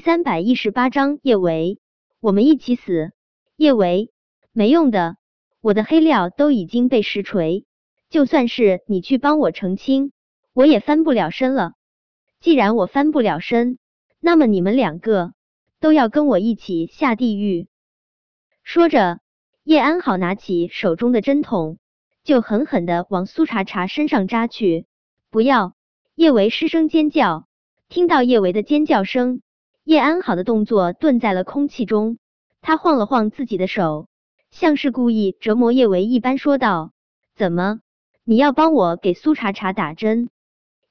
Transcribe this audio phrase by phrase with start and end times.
[0.00, 1.78] 三百一十八章叶维，
[2.20, 3.12] 我们一起死。
[3.56, 4.10] 叶维，
[4.52, 5.18] 没用的，
[5.60, 7.66] 我的黑料都已经被实锤，
[8.08, 10.12] 就算是你去帮我澄清，
[10.54, 11.74] 我也翻不了身了。
[12.40, 13.78] 既然我翻不了身，
[14.20, 15.34] 那么你们两个
[15.80, 17.68] 都要跟我一起下地狱。
[18.62, 19.20] 说着，
[19.64, 21.78] 叶安好拿起手中的针筒，
[22.24, 24.86] 就狠狠的往苏茶茶身上扎去。
[25.30, 25.74] 不要！
[26.14, 27.46] 叶维失声尖叫。
[27.90, 29.42] 听到叶维的尖叫声。
[29.84, 32.18] 叶安好的动作顿在了空气中，
[32.60, 34.08] 他晃了晃自己的手，
[34.50, 36.92] 像是故意折磨叶维一般说道
[37.34, 37.80] ：“怎么，
[38.22, 40.28] 你要帮我给苏茶茶打针？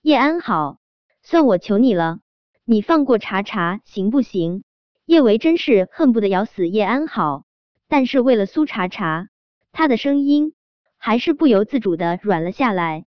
[0.02, 0.80] 叶安好，
[1.22, 2.20] 算我求你了，
[2.66, 4.64] 你放过茶茶行不行？”
[5.06, 7.44] 叶维真是恨不得咬死叶安好，
[7.88, 9.30] 但是为了苏茶茶，
[9.72, 10.54] 他的声音
[10.98, 13.06] 还是不由自主的软了下来。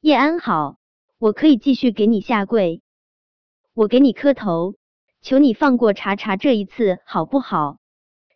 [0.00, 0.76] 叶安好，
[1.18, 2.82] 我可以继续给你下跪，
[3.72, 4.74] 我给你磕头。
[5.22, 7.78] 求你放过茶茶这一次好不好？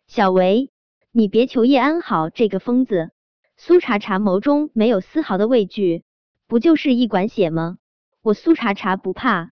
[0.07, 0.71] 小维，
[1.11, 3.11] 你别求叶安好这个疯子。
[3.57, 6.05] 苏茶茶眸中没有丝毫的畏惧，
[6.47, 7.77] 不就是一管血吗？
[8.21, 9.51] 我苏茶茶不怕。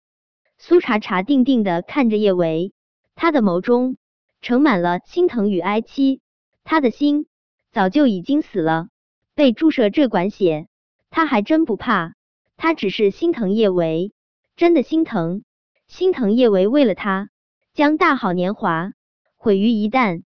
[0.59, 2.73] 苏茶茶定定的看着叶维，
[3.15, 3.97] 他的眸中
[4.41, 6.21] 盛满了心疼与哀戚。
[6.65, 7.29] 他的心
[7.71, 8.89] 早就已经死了，
[9.37, 10.67] 被注射这管血，
[11.11, 12.15] 他还真不怕。
[12.57, 14.13] 他只是心疼叶维，
[14.57, 15.45] 真的心疼。
[15.91, 17.31] 心疼叶维为了他
[17.75, 18.93] 将大好年华
[19.37, 20.23] 毁于一旦。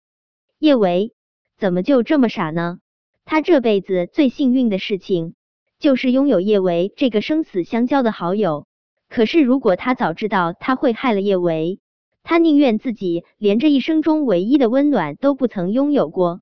[0.59, 1.13] 叶维
[1.57, 2.79] 怎么就这么傻呢？
[3.23, 5.35] 他这辈子最幸运的事情
[5.79, 8.67] 就是拥有叶维这个生死相交的好友。
[9.07, 11.79] 可是如果他早知道他会害了叶维，
[12.23, 16.41] 他宁愿自己连这一生中唯一的温暖都不曾拥有过。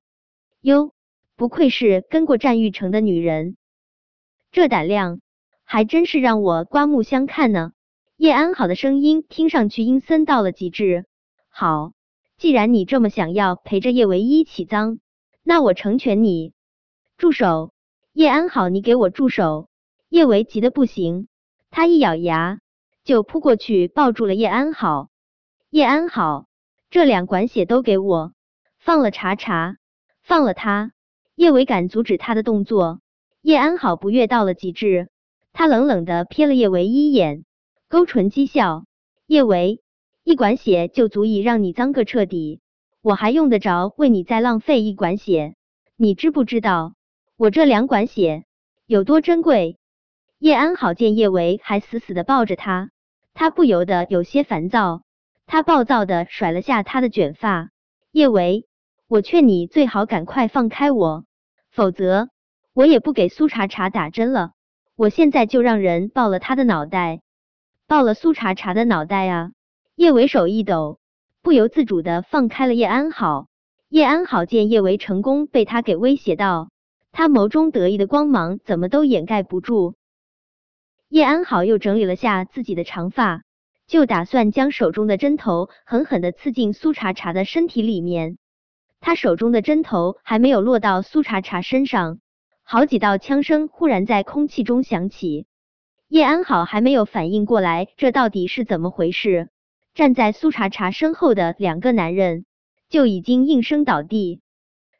[0.62, 0.92] 哟，
[1.36, 3.56] 不愧是跟过战玉成的女人，
[4.50, 5.20] 这胆量
[5.62, 7.70] 还真是让我刮目相看呢。
[8.22, 11.06] 叶安好的声音听上去阴森到了极致。
[11.48, 11.90] 好，
[12.38, 15.00] 既然你这么想要陪着叶唯一起脏，
[15.42, 16.52] 那我成全你。
[17.16, 17.72] 住手！
[18.12, 19.68] 叶安好，你给我住手！
[20.08, 21.26] 叶维急得不行，
[21.72, 22.60] 他一咬牙
[23.02, 25.08] 就扑过去抱住了叶安好。
[25.70, 26.46] 叶安好，
[26.90, 28.34] 这两管血都给我，
[28.78, 29.78] 放了茶茶，
[30.22, 30.92] 放了他。
[31.34, 33.00] 叶维敢阻止他的动作，
[33.40, 35.10] 叶安好不悦到了极致，
[35.52, 37.44] 他冷冷的瞥了叶维一眼。
[37.92, 38.86] 勾唇讥笑，
[39.26, 39.82] 叶维，
[40.24, 42.62] 一管血就足以让你脏个彻底，
[43.02, 45.56] 我还用得着为你再浪费一管血？
[45.98, 46.94] 你知不知道
[47.36, 48.44] 我这两管血
[48.86, 49.76] 有多珍贵？
[50.38, 52.88] 叶安好见叶维还死死的抱着他，
[53.34, 55.02] 他不由得有些烦躁，
[55.44, 57.68] 他暴躁的甩了下他的卷发。
[58.10, 58.64] 叶维，
[59.06, 61.26] 我劝你最好赶快放开我，
[61.70, 62.30] 否则
[62.72, 64.52] 我也不给苏茶茶打针了。
[64.96, 67.20] 我现在就让人爆了他的脑袋。
[67.92, 69.52] 爆了苏茶茶的脑袋啊！
[69.96, 70.98] 叶维手一抖，
[71.42, 73.48] 不由自主的放开了叶安好。
[73.90, 76.70] 叶安好见叶维成功被他给威胁到，
[77.12, 79.94] 他眸中得意的光芒怎么都掩盖不住。
[81.10, 83.42] 叶安好又整理了下自己的长发，
[83.86, 88.38] 就打算将手中的针头狠狠的刺进苏茶茶的身体里面。
[89.00, 92.20] 他手中的针头还没有落到苏茶茶身上，
[92.62, 95.44] 好几道枪声忽然在空气中响起。
[96.12, 99.48] 叶安好还没有反应过来，这到底是怎么回事？
[99.94, 102.44] 站在苏茶茶身后的两个男人
[102.90, 104.42] 就已经应声倒地。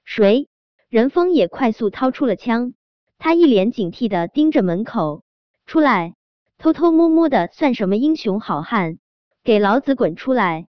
[0.06, 0.48] 谁？
[0.88, 2.72] 任峰也快速掏出了枪，
[3.18, 5.22] 他一脸警惕的盯着门口，
[5.66, 6.14] 出来！
[6.56, 8.96] 偷偷摸摸的算什么英雄好汉？
[9.44, 10.66] 给老子滚出来！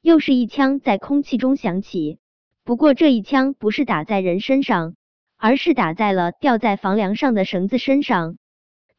[0.00, 2.18] 又是一枪在空气中响起，
[2.64, 4.94] 不过这一枪不是打在人身上，
[5.36, 8.38] 而是打在了吊在房梁上的绳子身上。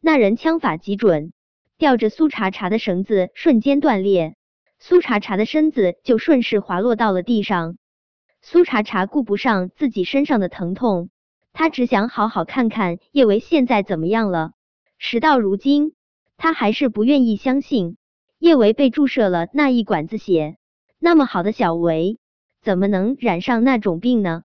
[0.06, 1.34] 那人枪法极准，
[1.80, 4.36] 吊着苏茶茶的绳子瞬间断裂，
[4.78, 7.76] 苏茶茶的身子就顺势滑落到了地上。
[8.40, 11.10] 苏茶茶顾不上自己身上的疼痛，
[11.54, 14.52] 他只想好好看看叶维现在怎么样了。
[15.00, 15.96] 事到如今，
[16.38, 17.98] 他还是不愿意相信
[18.38, 20.58] 叶维被注射了那一管子血。
[21.00, 22.20] 那么好的小维，
[22.62, 24.44] 怎么能染上那种病呢？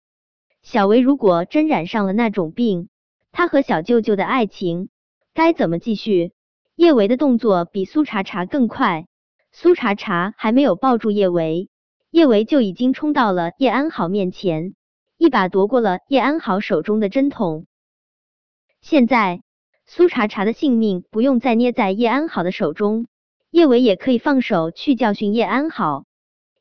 [0.61, 2.87] 小维如果真染上了那种病，
[3.33, 4.87] 他和小舅舅的爱情……
[5.33, 6.31] 该怎么继续？
[6.75, 9.07] 叶维的动作比苏茶茶更快，
[9.51, 11.69] 苏茶茶还没有抱住叶维，
[12.09, 14.75] 叶维就已经冲到了叶安好面前，
[15.17, 17.65] 一把夺过了叶安好手中的针筒。
[18.81, 19.41] 现在
[19.85, 23.07] 苏茶茶的性命不用再捏在叶安好的手中，
[23.51, 26.05] 叶维也可以放手去教训叶安好。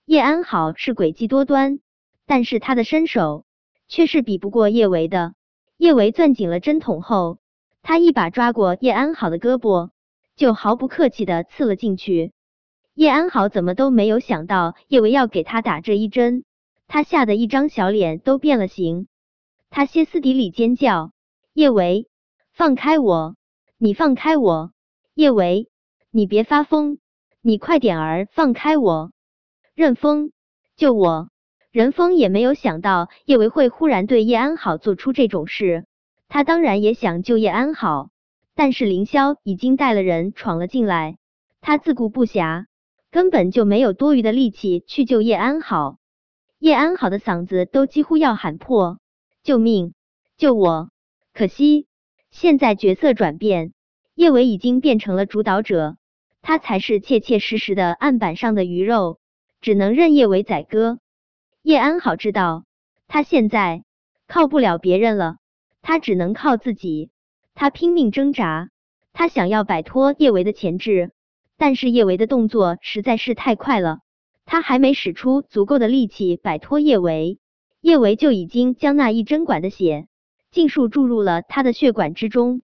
[0.05, 1.81] 叶安好是诡计多端，
[2.27, 3.45] 但是他的身手
[3.87, 5.35] 却是比不过叶维的。
[5.77, 7.39] 叶维攥紧了针筒后。
[7.89, 9.89] 他一把抓过叶安好的胳膊，
[10.37, 12.35] 就毫不客气的刺了进去。
[12.93, 16.45] 叶安好怎么都没有想到叶维要给他打这一针，
[16.87, 19.07] 他吓得一张小脸都变了形，
[19.71, 21.13] 他歇斯底里尖叫
[21.55, 22.11] ：“叶维，
[22.53, 23.37] 放开我！
[23.79, 24.73] 你放开我！
[25.15, 25.71] 叶维，
[26.11, 26.99] 你别发疯！
[27.41, 29.13] 你快点儿放开我！
[29.75, 30.33] 任风，
[30.77, 31.31] 救我！”
[31.73, 35.87] 任峰也没有想到叶维会忽然对叶安好做出这种事，
[36.29, 38.11] 他当然也想救叶安好，
[38.55, 41.17] 但是凌霄已经带了人闯了进来，
[41.61, 42.67] 他自顾不暇，
[43.11, 45.97] 根本就没有多余的力气去救叶安好。
[46.59, 48.99] 叶安好的嗓子都几乎要喊破
[49.43, 49.95] ：“救命！
[50.37, 50.91] 救我！”
[51.33, 51.87] 可惜
[52.31, 53.73] 现在角色转变，
[54.15, 55.97] 叶伟已经变成了主导者，
[56.43, 59.19] 他才是切切实实的案板上的鱼肉，
[59.61, 60.99] 只能任叶伟宰割。
[61.63, 62.65] 叶安好知道，
[63.07, 63.85] 他现在
[64.27, 65.37] 靠不了别人了，
[65.83, 67.11] 他只能靠自己。
[67.55, 68.71] 他拼命挣扎，
[69.13, 71.11] 他想要摆脱叶维的钳制，
[71.57, 73.99] 但是叶维的动作实在是太快了，
[74.45, 77.39] 他还没使出足够的力气摆脱叶维，
[77.81, 80.07] 叶维就已经将那一针管的血
[80.51, 82.63] 尽数注入了他的血管之中。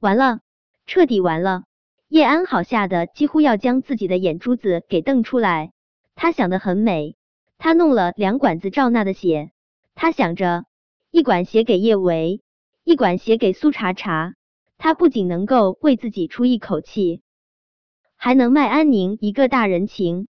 [0.00, 0.40] 完了，
[0.86, 1.64] 彻底完了！
[2.08, 5.72] 叶安好吓得几乎要将自己的眼珠子给瞪出来。
[6.14, 7.16] 他想的很美。
[7.58, 9.52] 他弄了两管子赵娜的血，
[9.94, 10.64] 他想着
[11.12, 12.40] 一管血给叶维，
[12.84, 14.34] 一管血给苏茶茶，
[14.78, 17.20] 他不仅能够为自己出一口气，
[18.16, 20.26] 还能卖安宁一个大人情。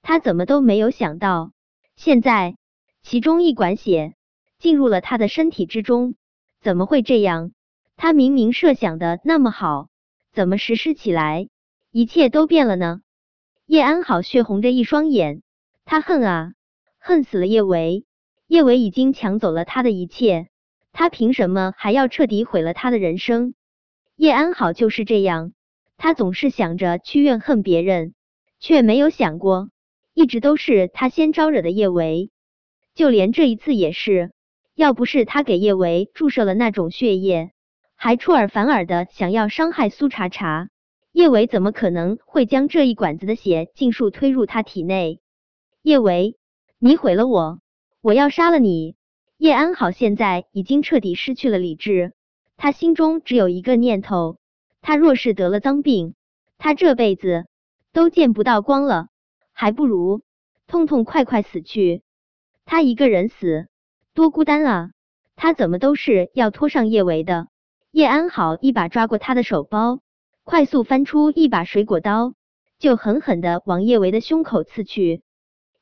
[0.00, 1.52] 他怎么都没有想到，
[1.94, 2.56] 现在
[3.02, 4.14] 其中一管血
[4.58, 6.14] 进入了他的身体之中，
[6.62, 7.52] 怎么会这样？
[7.94, 9.90] 他明明设想的那么好，
[10.32, 11.50] 怎么实施起来
[11.90, 13.02] 一切都变了呢？
[13.66, 15.42] 叶安好血红着一双眼，
[15.84, 16.54] 他恨啊！
[16.98, 18.06] 恨死了叶维，
[18.46, 20.48] 叶维已经抢走了他的一切，
[20.92, 23.54] 他凭什么还要彻底毁了他的人生？
[24.16, 25.52] 叶安好就是这样，
[25.96, 28.14] 他总是想着去怨恨别人，
[28.60, 29.70] 却没有想过，
[30.12, 32.30] 一直都是他先招惹的叶维，
[32.94, 34.32] 就连这一次也是，
[34.74, 37.50] 要不是他给叶维注射了那种血液，
[37.96, 40.68] 还出尔反尔的想要伤害苏茶茶，
[41.12, 45.20] 叶维怎么可能会将这一管子的血尽数推入他体内？
[45.82, 46.36] 叶维。
[46.80, 47.60] 你毁了我，
[48.04, 48.96] 我要杀了你！
[49.38, 52.12] 叶安好现在已经彻底失去了理智，
[52.58, 54.36] 他心中只有一个念头：
[54.82, 56.14] 他若是得了脏病，
[56.58, 57.46] 他这辈子
[57.94, 59.08] 都见不到光了，
[59.54, 60.20] 还不如
[60.66, 62.02] 痛痛快快死去。
[62.66, 63.68] 他一个人死，
[64.12, 64.90] 多孤单啊！
[65.34, 67.48] 他怎么都是要拖上叶维的。
[67.90, 70.00] 叶安好一把抓过他的手包，
[70.42, 72.34] 快速翻出一把水果刀，
[72.78, 75.22] 就狠狠的往叶维的胸口刺去。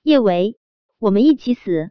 [0.04, 0.56] 叶维。
[1.00, 1.90] 我们一起死。